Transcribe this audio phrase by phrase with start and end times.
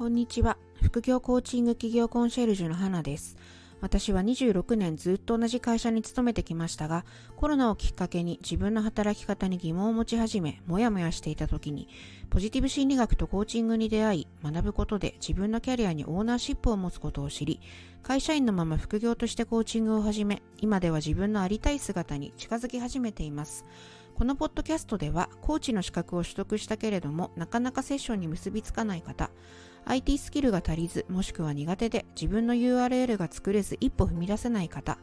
[0.00, 0.56] こんにちは。
[0.82, 3.36] 副業コーチング企業コンシェルジュの花です。
[3.82, 7.04] 私は26年ずっと同じ会社に勤めてきましたが、
[7.36, 11.86] コロナをきっかけに自分の働き方に疑問を持ち始め、もやもやしていた時に、
[12.30, 17.60] ポジティブ心理学とコーチングに出会い、学ぶことで自分のキャリアにオーナーシップを持つことを知り、
[18.02, 23.66] 会社員のまま副業としてコーチングを始め、今では自分のありたい姿に近づき始めています。
[24.14, 29.30] このポッドキャストでは、コーチの資格を取得したけれども、なかなかセッションに結びつかない方、
[29.84, 34.98] IT スキルが足りず、もしくは苦手で自分の URL が作れず一歩踏み出せない方、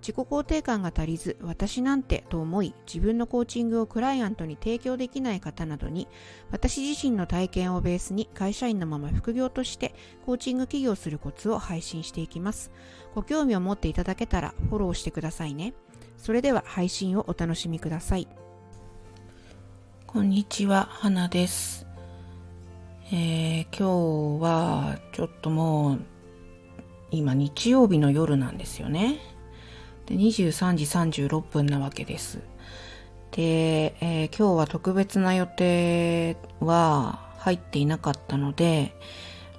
[0.00, 6.08] 自己肯定感が足りず、私なんてと思い、自分のコーチングをクライアントに提供できない方などに、
[6.50, 12.70] 私自身の体験をベースに会社員のまま副業としてコーチング起業するコツを配信していきます。
[13.14, 15.74] ご興味を持っていただけたらフォローしてくださいね。
[16.16, 18.26] それでは配信をお楽しみください。
[20.06, 21.89] こんにちは、花です。
[23.12, 26.00] えー、今日はちょっともう
[27.10, 29.18] 今日曜日の夜なんですよね。
[30.06, 30.84] で23時
[31.24, 32.38] 36分なわけです。
[33.32, 38.94] で、えー、今日は特別な予定は入っていなかったので、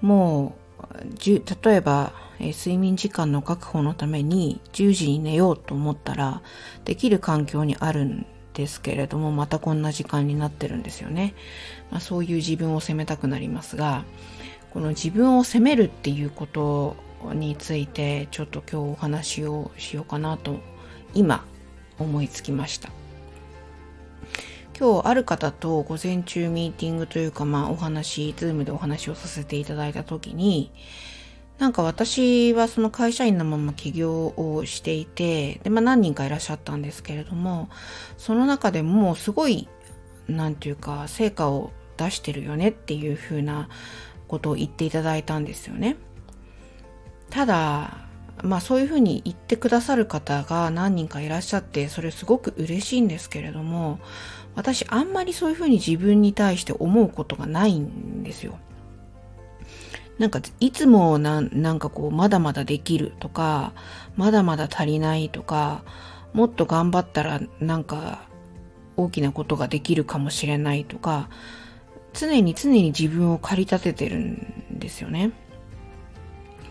[0.00, 0.94] もう、
[1.24, 6.42] 例えば、えー、睡眠時間の確保のために10時に寝ようと思ったら、
[6.84, 8.26] できる環境にあるん
[8.60, 11.34] ですけれども、またこんな時間になってるんですよね。
[11.90, 14.04] まあ、そういう自分を責めたくなりますが、
[14.72, 16.96] この自分を責めるっていうこと
[17.32, 20.58] について、ちょっと今日お話をしようかなと、
[21.14, 21.44] 今
[21.98, 22.90] 思いつきました。
[24.78, 30.70] 今日ある方と午前中ミーティングというか、まあお話、ズームでお話をさせていただいたときに、
[31.60, 37.68] なんか私はその会社員のまま起業をしていて、で、まあ何人かいらっしゃったんですけれども、
[38.16, 39.68] その中でもすごい、
[40.26, 43.68] なんていうか、成果を出してるよねっていうふうな
[44.26, 45.96] ことを言っていただいたんですよね。
[47.28, 48.06] ただ、
[48.42, 54.00] まあそういうふうに言ってくださる方が何人かいらっしゃって、それすごく嬉しいんですけれども、
[54.54, 58.58] 私あんまりそういうふうに自分に対して思うことがないんですよ。
[60.20, 63.72] なんかいつもななんかこうまだまだできるとか
[64.16, 65.82] まだまだ足りないとか
[66.34, 68.28] もっと頑張ったらなんか
[68.96, 71.30] 大きなことができるかもしれないとか
[72.12, 75.32] 常に常に自分を駆り立ててるんですよね。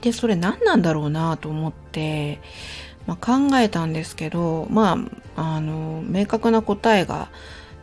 [0.00, 2.40] で、それ何なんだろうなと思って、
[3.06, 4.98] まあ、考えたんですけど、ま
[5.36, 7.30] あ、あの、明確な答えが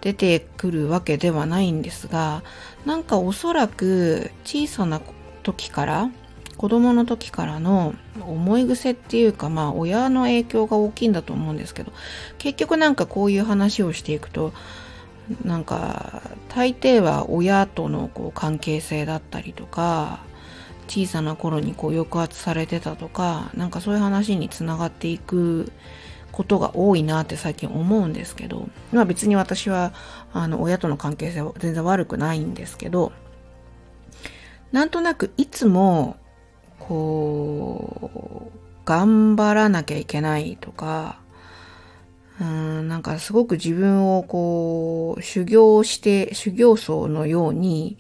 [0.02, 2.44] 出てくるわけではないんですが、
[2.86, 5.00] なんかおそらく小さな
[5.44, 6.10] 時から
[6.58, 11.92] 子供の時からの思い癖っていうかまあ親の影響が大きいんだと思うんですけど
[12.38, 14.54] 結局なんかこういう話をしていくと
[15.44, 20.20] なんか大抵は親とのこう関係性だったりとか
[20.88, 25.72] 小さな頃にこう抑圧されてたとかなんかそういう話につながっていく
[26.32, 29.94] ことが多いなって最近思うんですけどまあ別に私は
[30.34, 33.14] あの親との関係性は全然悪くないんですけど
[34.74, 36.18] なんとなくいつも、
[36.80, 41.20] こう、頑張らなきゃいけないとか、
[42.42, 48.00] うん、なんかすごく自分をこう、修行して、修行僧のように、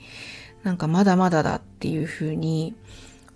[0.63, 2.75] なんかまだまだだっていうふうに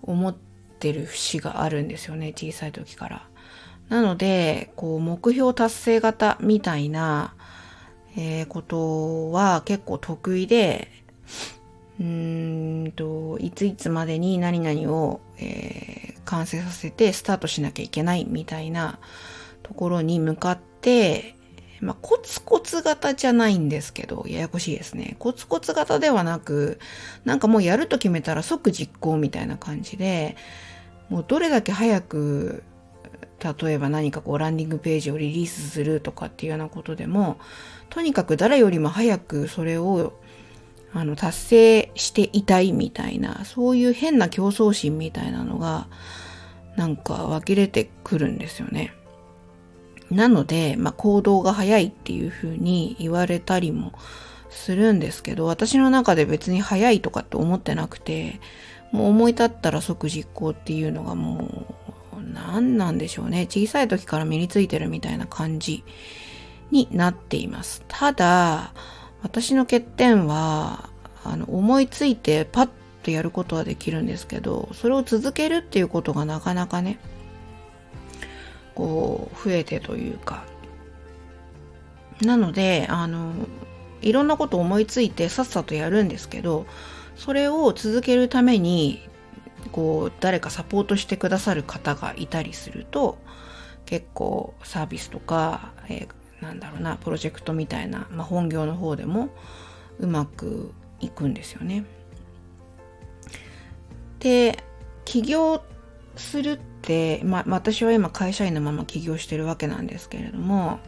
[0.02, 3.28] 思ってる節があるんですよね、小さい時から。
[3.88, 7.34] なので、こう、目標達成型みたいな、
[8.16, 10.88] えー、ことは結構得意で、
[12.00, 18.98] うんーんと、いついつまでに何々を、えー、完成させてスタートしなきゃいけないみたいな
[19.62, 21.34] ところに向かって、
[21.80, 25.16] まあ、コツコツ型じゃないんですけど、ややこしいですね。
[25.18, 26.78] コツコツ型ではなく、
[27.24, 30.36] なんかもうやると決めたら即実行みたいな感じで、
[31.08, 32.64] もうどれだけ早く、
[33.62, 37.38] 例えば何かこうランディングページをリリースするとかっていうようなことでも、
[37.88, 40.14] とにかく誰よりも早くそれを
[40.92, 45.86] あの、達成していたいみたいな、そういう変な競争心みたいなのが、
[46.76, 48.92] なんか湧き出てくるんですよね。
[50.10, 53.92] なので、まあ、行動が早いっていう風に言われたりも
[54.48, 58.40] するんですけど、私の中で別に早いとかって思ってなくて、
[58.90, 61.66] もう思い立ったら即実行っていうのがも
[62.16, 63.46] う、何なんでしょうね。
[63.46, 65.84] 小さい時から身についてるみたいな感じ
[66.70, 67.82] になっています。
[67.88, 68.72] ただ、
[69.22, 70.88] 私の欠点は、
[71.24, 72.68] あの、思いついてパッ
[73.02, 76.98] とやることはできるんですけど、それを続けるっていうことがなかなかね、
[78.74, 80.44] こう、増えてというか。
[82.22, 83.32] なので、あの、
[84.02, 86.66] いろんなこと思いついてさっさとやるんですけど、
[87.16, 89.08] それを続けるために
[89.72, 93.18] こう誰かサポートしてくださる方がいたりすると
[93.86, 96.08] 結構サービスとか、えー、
[96.40, 99.30] なんだろうなプロジェクトみたいな、まあ、本業の方でも
[99.98, 101.84] うまくいくんですよね。
[104.20, 104.62] で
[105.04, 105.62] 起業
[106.16, 110.80] するって、まあ、私は今会社員のまま起業してるわけなんですけれども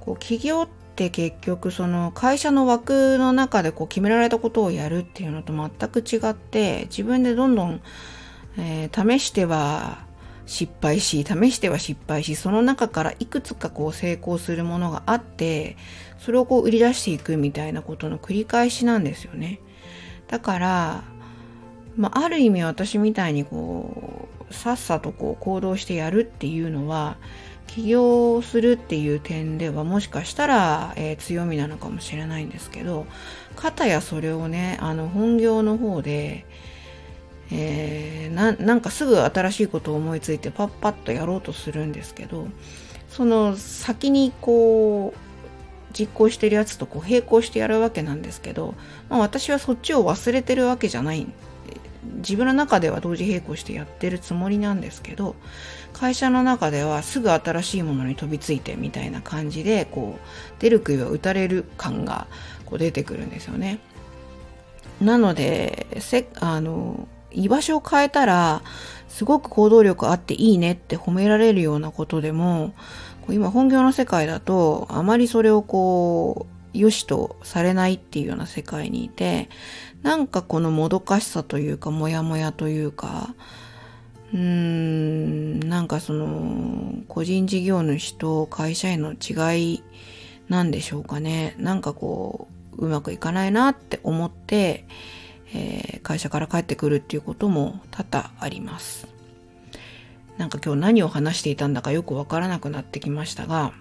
[0.00, 7.80] こう起業って結局その会社の枠の中でこう決められたことをやるっていうのと全く違って自分でどんどん、
[8.58, 10.07] えー、試しては
[10.48, 15.76] 失敗し試しては失敗しその中からいくつかこう成功するものがあって
[16.18, 19.60] それをこう売り出していくみたいなことの繰り返しなんですよね。
[20.26, 21.04] だから
[21.98, 27.16] まあ、ある意味私みたいにこうさっさとこう行動してやるっていうのは
[27.66, 33.06] 起業するっていう点ではもしかしたら、えー、強みなのかもしれないんですけど
[33.56, 36.46] かたやそれをねあの本業の方で、
[37.50, 42.46] えー、ななんかすぐ新しいことを思いついてパッパッとやろうとするんですけど
[43.08, 45.18] その先にこう
[45.92, 48.74] 実行してるやつとこう並行してやるわけなんですけど、
[49.08, 51.26] まあ、私はそっちを忘れてるわけじゃない
[52.18, 55.34] 自分の中では同時並行してやってるつもりなんですけど
[55.92, 62.28] 会社の中ではすぐ新しいものに飛びついてみたいな感じでこう出る杭は打たれる感が
[62.66, 63.80] こう出てくるんですよね。
[65.00, 68.62] なのでせあの居場所を変えたら
[69.08, 72.74] すごく行動力あっていいねって褒められるようなことでも
[73.28, 79.48] 今本業の世界だとあまりそれをこう良しとされないっていうような世界にいて
[80.02, 83.34] なんかこのもどかしさというかモヤモヤというか
[84.32, 89.82] うーんなんかその個人事業主と会社員の違い
[90.48, 91.54] なんでしょうかね。
[91.58, 94.86] なんかこううまくいかないなって思って、
[95.54, 99.08] えー、会社から帰ってくるっていうことも多々あります。
[100.36, 103.72] なんか今日何を話していたんだかよくわからなくなってきましたが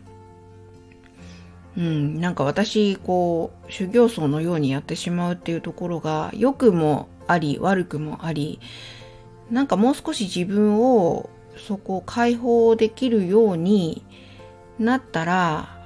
[1.78, 8.60] うん、なんか私こう修行僧のようにやってしまうっていうところが良くもあり悪くもあり
[9.52, 14.04] なんかもう少し自分をそこを解放できるように
[14.80, 15.78] なったら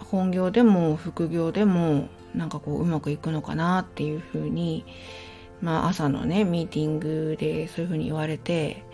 [0.00, 4.84] 本業でも副業でもなんかこううまくいくのかなっていうふうに
[5.60, 8.84] まあ朝のねミーティングでそういうふうに言われて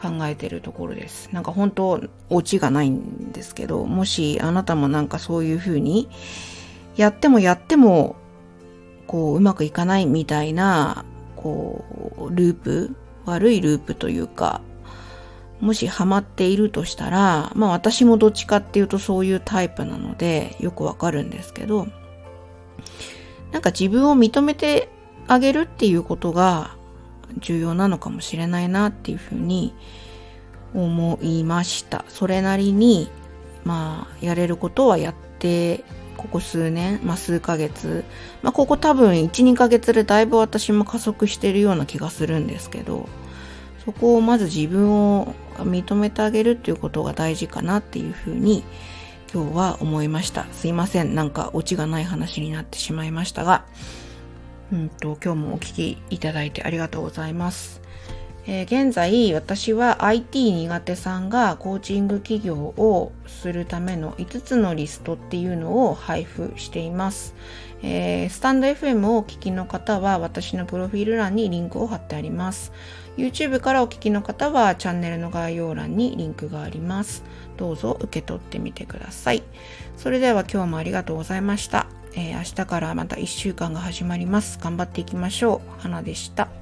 [0.00, 1.28] 考えてるところです。
[1.32, 6.08] なんか本当、オチがないんですけど、もしあなたもなんかそういう風に、
[6.96, 8.16] やってもやっても、
[9.06, 11.04] こう、うまくいかないみたいな、
[11.36, 11.84] こ
[12.18, 12.96] う、ループ、
[13.26, 14.62] 悪いループというか、
[15.60, 21.86] もしハマっているとしたら、まあ私もどっちかっていうとそういうタイプなので、よくわかるんですけど、
[23.52, 24.88] なんか自分を認めて
[25.26, 26.76] あげるっていうことが
[27.38, 29.74] 重要なのかもしれないなっていうふうに
[30.74, 32.04] 思いました。
[32.08, 33.10] それなりに、
[33.64, 35.84] まあ、やれることはやって、
[36.16, 38.04] ここ数年、まあ数ヶ月、
[38.42, 43.08] まあここ多分1、2ヶ月でだいぶ私も加速してるような気がするんですけど、
[43.84, 48.62] そこをまず自分を認めてあげるっていうことが大事かなっていうふうに
[49.32, 50.46] 今日は思いました。
[50.50, 51.14] すいません。
[51.14, 53.64] なんかオチがない話になってしまいましたが、
[54.72, 57.80] うんと、今日もお聞きいただいてありがとうございます。
[58.48, 67.36] えー、現在、私は IT 苦手さんがコーチング企業をするための5つのリストっていうのを配布しています。
[67.82, 72.72] えー、スタンド FM をお聞きの方は私のプロフィール欄にリンクを貼ってあります。
[73.16, 77.22] YouTube からお聞きの方はチャンネルの概要欄にリンクがあります。
[77.60, 79.42] どうぞ受け取ってみてください。
[79.98, 81.86] それでは今日もありがとうございました。
[82.14, 84.58] えー、明日からまた1週間が始まります。
[84.58, 85.80] 頑張っていきましょう。
[85.80, 86.59] 花でした。